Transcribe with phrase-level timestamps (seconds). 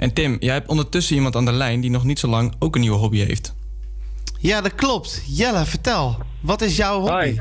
[0.00, 2.74] En Tim, jij hebt ondertussen iemand aan de lijn die nog niet zo lang ook
[2.74, 3.54] een nieuwe hobby heeft.
[4.38, 5.24] Ja, dat klopt.
[5.26, 6.16] Jelle, vertel.
[6.40, 7.26] Wat is jouw hobby?
[7.26, 7.38] Hi.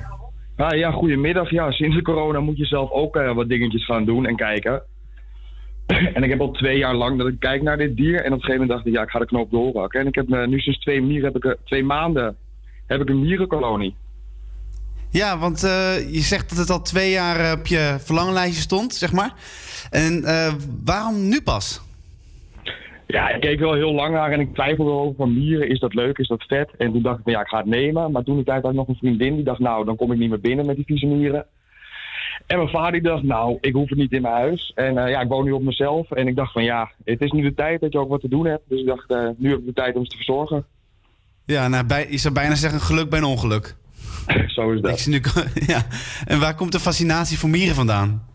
[0.56, 1.50] Ah, ja, goedemiddag.
[1.50, 4.82] Ja, sinds de corona moet je zelf ook uh, wat dingetjes gaan doen en kijken.
[6.16, 8.16] en ik heb al twee jaar lang dat ik kijk naar dit dier.
[8.16, 10.00] En op een gegeven moment dacht ik, ja, ik ga de knoop doorhakken.
[10.00, 12.36] En ik heb uh, nu sinds twee, mieren, heb ik, twee maanden
[12.88, 13.96] heb ik een mierenkolonie.
[15.10, 19.12] Ja, want uh, je zegt dat het al twee jaar op je verlanglijstje stond, zeg
[19.12, 19.34] maar.
[19.90, 20.24] En
[20.86, 21.88] waarom nu pas?
[23.14, 25.70] Ja, ik keek wel heel lang naar en ik twijfelde over van mieren.
[25.70, 26.18] Is dat leuk?
[26.18, 26.70] Is dat vet?
[26.78, 28.12] En toen dacht ik, van, ja, ik ga het nemen.
[28.12, 30.18] Maar toen ik tijd had ik nog een vriendin die dacht, nou, dan kom ik
[30.18, 31.46] niet meer binnen met die vieze mieren.
[32.46, 34.72] En mijn vader die dacht, nou, ik hoef het niet in mijn huis.
[34.76, 36.12] En uh, ja, ik woon nu op mezelf.
[36.12, 38.30] En ik dacht van, ja, het is nu de tijd dat je ook wat te
[38.30, 38.64] doen hebt.
[38.68, 40.66] Dus ik dacht, uh, nu heb ik de tijd om ze te verzorgen.
[41.46, 43.76] Ja, nou, bij, je zou bijna zeggen, geluk bij een ongeluk.
[44.56, 45.06] Zo is dat.
[45.06, 45.22] Nu,
[45.74, 45.86] ja.
[46.26, 48.29] En waar komt de fascinatie voor mieren vandaan?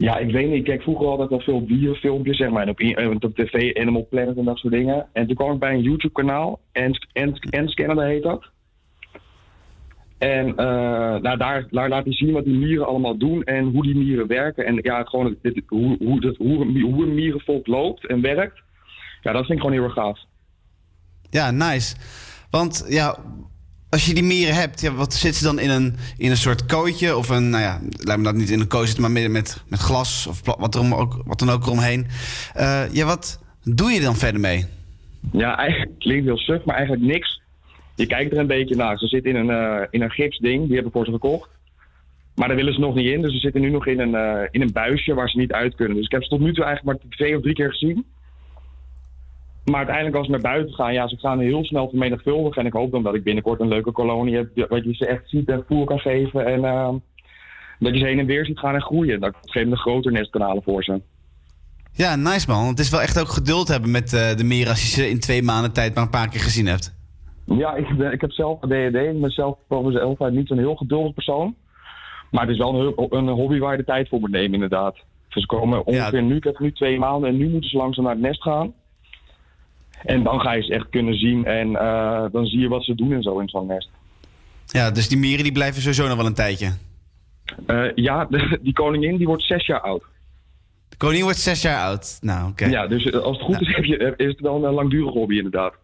[0.00, 0.56] Ja, ik weet niet.
[0.56, 2.62] Ik keek vroeger altijd wel veel dierenfilmpjes, zeg maar.
[2.62, 5.06] En op, op tv, Animal Planet en dat soort dingen.
[5.12, 6.60] En toen kwam ik bij een YouTube-kanaal.
[6.72, 8.44] N-Scanner heet dat.
[10.18, 10.54] En uh,
[11.16, 14.66] nou, daar, laat hij zien wat die mieren allemaal doen en hoe die mieren werken.
[14.66, 18.62] En ja, gewoon hoe, hoe, hoe, hoe een mierenvolk loopt en werkt.
[19.20, 20.18] Ja, dat vind ik gewoon heel erg gaaf.
[21.30, 21.96] Ja, nice.
[22.50, 23.18] Want ja,
[23.90, 26.66] als je die mieren hebt, ja, wat zit ze dan in een, in een soort
[26.66, 27.16] kooitje?
[27.16, 29.62] Of een, nou ja, laat me dat niet in een kooi zitten, maar met, met,
[29.68, 32.06] met glas of wat, er ook, wat dan ook eromheen.
[32.56, 34.64] Uh, ja, wat doe je dan verder mee?
[35.32, 37.40] Ja, eigenlijk klinkt heel suf, maar eigenlijk niks.
[37.94, 38.98] Je kijkt er een beetje naar.
[38.98, 41.48] Ze zitten in een, uh, in een gipsding, die heb ik voor ze gekocht.
[42.34, 44.42] Maar daar willen ze nog niet in, dus ze zitten nu nog in een, uh,
[44.50, 45.96] in een buisje waar ze niet uit kunnen.
[45.96, 48.04] Dus ik heb ze tot nu toe eigenlijk maar twee of drie keer gezien.
[49.70, 52.60] Maar uiteindelijk als ze naar buiten gaan, ja, ze gaan heel snel vermenigvuldigen.
[52.60, 55.28] En ik hoop dan dat ik binnenkort een leuke kolonie heb, wat je ze echt
[55.28, 56.46] ziet en voer kan geven.
[56.46, 56.88] En uh,
[57.78, 59.20] dat je ze heen en weer ziet gaan en groeien.
[59.20, 61.00] Dat ik op een een groter nest kan halen voor ze.
[61.92, 62.66] Ja, nice man.
[62.66, 65.20] Het is wel echt ook geduld hebben met uh, de meer als je ze in
[65.20, 66.98] twee maanden tijd maar een paar keer gezien hebt.
[67.44, 68.94] Ja, ik, ben, ik heb zelf ADHD.
[68.94, 71.54] Ik ben zelf voor mezelf niet zo'n heel geduldig persoon.
[72.30, 74.94] Maar het is wel een, een, hobby waar je de tijd voor moet nemen, inderdaad.
[75.28, 76.26] Dus ze komen ongeveer ja.
[76.26, 78.72] nu, ik heb nu twee maanden en nu moeten ze langzaam naar het nest gaan.
[80.04, 82.94] En dan ga je ze echt kunnen zien en uh, dan zie je wat ze
[82.94, 83.90] doen en zo in zo'n nest.
[84.66, 86.72] Ja, dus die mieren die blijven sowieso nog wel een tijdje?
[87.66, 90.02] Uh, ja, de, die koningin die wordt zes jaar oud.
[90.88, 92.18] De koningin wordt zes jaar oud?
[92.20, 92.50] Nou, oké.
[92.50, 92.70] Okay.
[92.70, 95.74] Ja, dus als het goed is, heb je, is het wel een langdurige hobby inderdaad.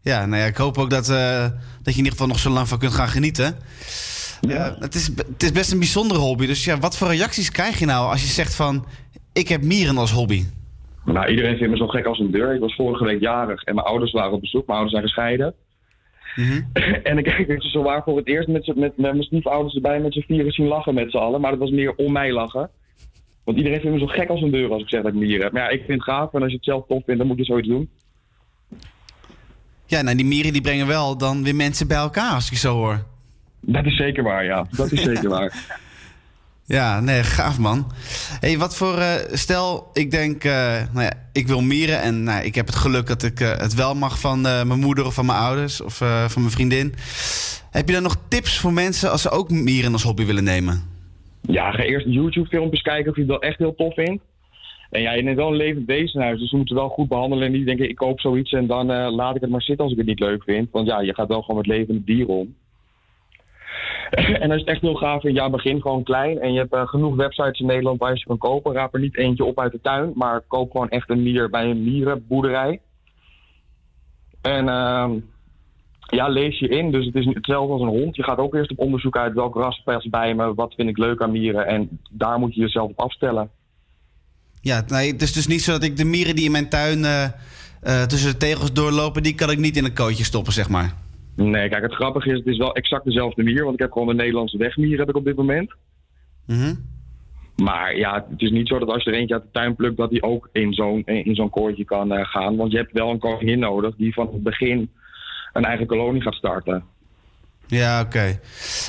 [0.00, 2.50] Ja, nou ja, ik hoop ook dat, uh, dat je in ieder geval nog zo
[2.50, 3.56] lang van kunt gaan genieten.
[4.40, 4.76] Ja.
[4.78, 6.46] het, is, het is best een bijzondere hobby.
[6.46, 8.86] Dus ja, wat voor reacties krijg je nou als je zegt van...
[9.32, 10.44] ik heb mieren als hobby?
[11.04, 12.54] Nou, iedereen vindt me zo gek als een deur.
[12.54, 14.66] Ik was vorige week jarig en mijn ouders waren op bezoek.
[14.66, 15.54] Mijn ouders zijn gescheiden.
[16.36, 16.70] Mm -hmm.
[17.10, 20.00] en ik heb ze zo waar voor het eerst met, met, met mijn stiefouders erbij
[20.00, 21.40] met z'n vieren zien lachen met z'n allen.
[21.40, 22.70] Maar dat was meer om mij lachen.
[23.44, 25.42] Want iedereen vindt me zo gek als een deur als ik zeg dat ik mieren
[25.42, 25.52] heb.
[25.52, 27.38] Maar ja, ik vind het gaaf en als je het zelf tof vindt, dan moet
[27.38, 27.90] je zoiets doen.
[29.86, 32.74] Ja, nou die mieren die brengen wel dan weer mensen bij elkaar als ik zo
[32.74, 33.04] hoor.
[33.60, 34.66] Dat is zeker waar, ja.
[34.70, 35.80] Dat is zeker waar.
[36.68, 37.86] Ja, nee, gaaf man.
[38.40, 38.98] hey, wat voor.
[38.98, 40.52] Uh, stel, ik denk, uh,
[40.92, 43.74] nou ja, ik wil mieren en nou, ik heb het geluk dat ik uh, het
[43.74, 45.96] wel mag van mijn moeder of van mijn ouders of
[46.26, 46.94] van mijn vriendin.
[47.70, 50.82] Heb je dan nog tips voor mensen als ze ook mieren als hobby willen nemen?
[51.40, 54.22] Ja, ga eerst YouTube-filmpjes kijken of je het wel echt heel tof vindt.
[54.90, 57.46] En ja, je neemt wel een levend wezenhuis, dus je moet het wel goed behandelen.
[57.46, 59.98] En niet denken, ik koop zoiets en dan laat ik het maar zitten als ik
[59.98, 60.68] het niet leuk vind.
[60.70, 62.54] Want ja, je gaat wel gewoon met levende dieren om.
[64.42, 66.38] en als je het echt heel gaaf vindt, ja, begin gewoon klein.
[66.38, 68.72] En je hebt uh, genoeg websites in Nederland waar je ze kan kopen.
[68.72, 71.70] Raap er niet eentje op uit de tuin, maar koop gewoon echt een mier bij
[71.70, 72.80] een mierenboerderij.
[74.42, 75.10] En uh,
[76.00, 76.90] ja, lees je in.
[76.90, 78.16] Dus het is hetzelfde als een hond.
[78.16, 80.98] Je gaat ook eerst op onderzoek uit welk ras past bij me, wat vind ik
[80.98, 81.66] leuk aan mieren.
[81.66, 83.50] En daar moet je jezelf op afstellen.
[84.60, 86.98] Ja, nee, het is dus niet zo dat ik de mieren die in mijn tuin
[86.98, 87.24] uh,
[87.82, 90.94] uh, tussen de tegels doorlopen, die kan ik niet in een kootje stoppen, zeg maar.
[91.44, 93.62] Nee, kijk, het grappige is, het is wel exact dezelfde mier.
[93.62, 95.74] Want ik heb gewoon een Nederlandse wegmier heb ik op dit moment.
[96.46, 96.86] Mm -hmm.
[97.56, 99.96] Maar ja, het is niet zo dat als je er eentje uit de tuin plukt,
[99.96, 102.56] dat die ook in zo'n in zo'n koortje kan uh, gaan.
[102.56, 104.90] Want je hebt wel een koningin nodig die van het begin
[105.52, 106.84] een eigen kolonie gaat starten.
[107.66, 108.16] Ja, oké.
[108.16, 108.40] Okay.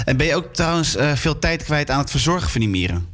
[0.06, 3.08] En ben je ook trouwens uh, veel tijd kwijt aan het verzorgen van die mieren?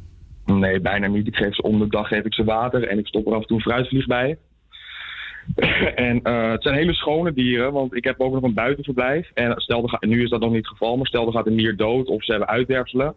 [0.44, 1.26] Nee, bijna niet.
[1.26, 3.40] Ik geef ze om de dag geef ik ze water en ik stop er af
[3.40, 4.38] en toe een fruitvlieg bij.
[6.08, 9.30] en uh, het zijn hele schone dieren, want ik heb ook nog een buitenverblijf.
[9.34, 11.46] En stel, er gaat, nu is dat nog niet het geval, maar stel er gaat
[11.46, 13.14] een mier dood of ze hebben uitwerpselen.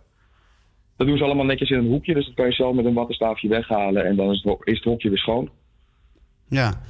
[0.97, 2.93] Dat doen ze allemaal netjes in een hoekje, dus dat kan je zelf met een
[2.93, 5.49] wattenstaafje weghalen en dan is het, is het hokje weer schoon.
[6.47, 6.81] Ja.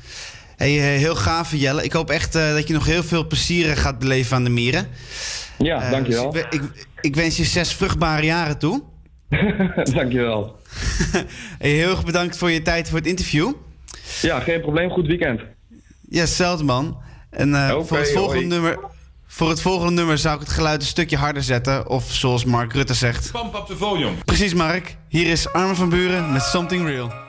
[0.55, 1.83] Hey, heel gaaf, Jelle.
[1.83, 4.87] Ik hoop echt uh, dat je nog heel veel plezier gaat beleven aan de mieren.
[5.57, 6.31] Ja, uh, dankjewel.
[6.31, 8.83] Dus ik, ik, ik, wens je zes vruchtbare jaren toe.
[9.93, 10.55] dankjewel.
[11.59, 13.53] hey, heel erg bedankt voor je tijd voor het interview.
[14.21, 14.89] Ja, geen probleem.
[14.89, 15.41] Goed weekend.
[16.09, 16.97] Ja, hetzelfde man.
[17.29, 18.47] En eh, voor, het volgende hoi.
[18.47, 18.79] nummer,
[19.27, 21.89] voor het volgende nummer zou ik het geluid een stukje harder zetten.
[21.89, 23.31] Of zoals Mark Rutte zegt.
[23.31, 24.11] Pump up the volume.
[24.25, 24.97] Precies, Mark.
[25.07, 27.28] Hier is Armin van Buren met Something Real.